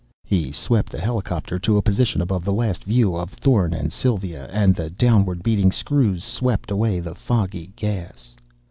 [0.23, 4.49] He swept the helicopter to a position above the last view of Thorn and Sylva,
[4.51, 8.35] and the downward beating screws swept away the foggy gas.